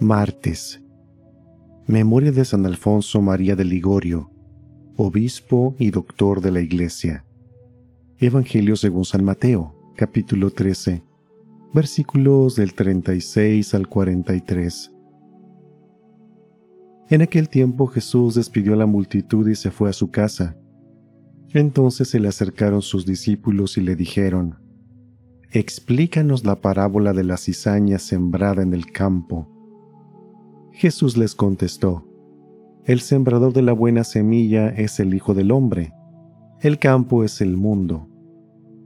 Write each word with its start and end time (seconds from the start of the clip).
Martes. 0.00 0.82
Memoria 1.86 2.32
de 2.32 2.44
San 2.44 2.66
Alfonso 2.66 3.22
María 3.22 3.54
de 3.54 3.64
Ligorio, 3.64 4.30
obispo 4.96 5.76
y 5.78 5.90
doctor 5.90 6.40
de 6.40 6.50
la 6.50 6.60
Iglesia. 6.60 7.24
Evangelio 8.18 8.74
según 8.74 9.04
San 9.04 9.24
Mateo, 9.24 9.92
capítulo 9.96 10.50
13, 10.50 11.04
versículos 11.72 12.56
del 12.56 12.74
36 12.74 13.72
al 13.74 13.86
43. 13.86 14.92
En 17.10 17.22
aquel 17.22 17.48
tiempo 17.48 17.86
Jesús 17.86 18.34
despidió 18.34 18.74
a 18.74 18.76
la 18.76 18.86
multitud 18.86 19.48
y 19.48 19.54
se 19.54 19.70
fue 19.70 19.90
a 19.90 19.92
su 19.92 20.10
casa. 20.10 20.56
Entonces 21.50 22.08
se 22.08 22.18
le 22.18 22.28
acercaron 22.28 22.82
sus 22.82 23.06
discípulos 23.06 23.78
y 23.78 23.80
le 23.80 23.94
dijeron, 23.94 24.58
Explícanos 25.52 26.44
la 26.44 26.60
parábola 26.60 27.12
de 27.12 27.22
la 27.22 27.36
cizaña 27.36 28.00
sembrada 28.00 28.62
en 28.62 28.74
el 28.74 28.90
campo. 28.90 29.53
Jesús 30.76 31.16
les 31.16 31.36
contestó, 31.36 32.04
El 32.84 32.98
sembrador 32.98 33.52
de 33.52 33.62
la 33.62 33.72
buena 33.72 34.02
semilla 34.02 34.70
es 34.70 34.98
el 34.98 35.14
Hijo 35.14 35.32
del 35.32 35.52
Hombre, 35.52 35.92
el 36.60 36.80
campo 36.80 37.22
es 37.22 37.40
el 37.40 37.56
mundo, 37.56 38.08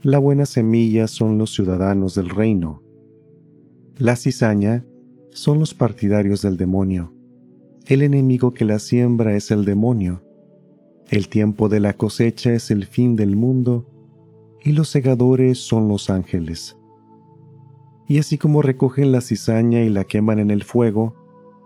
la 0.00 0.20
buena 0.20 0.46
semilla 0.46 1.08
son 1.08 1.38
los 1.38 1.52
ciudadanos 1.52 2.14
del 2.14 2.30
reino, 2.30 2.84
la 3.96 4.14
cizaña 4.14 4.86
son 5.32 5.58
los 5.58 5.74
partidarios 5.74 6.40
del 6.40 6.56
demonio, 6.56 7.14
el 7.86 8.02
enemigo 8.02 8.54
que 8.54 8.64
la 8.64 8.78
siembra 8.78 9.34
es 9.34 9.50
el 9.50 9.64
demonio, 9.64 10.22
el 11.10 11.28
tiempo 11.28 11.68
de 11.68 11.80
la 11.80 11.94
cosecha 11.94 12.52
es 12.52 12.70
el 12.70 12.86
fin 12.86 13.16
del 13.16 13.34
mundo, 13.34 13.88
y 14.62 14.70
los 14.70 14.88
segadores 14.88 15.58
son 15.58 15.88
los 15.88 16.10
ángeles. 16.10 16.78
Y 18.06 18.18
así 18.18 18.38
como 18.38 18.62
recogen 18.62 19.10
la 19.10 19.20
cizaña 19.20 19.82
y 19.82 19.88
la 19.88 20.04
queman 20.04 20.38
en 20.38 20.52
el 20.52 20.62
fuego, 20.62 21.21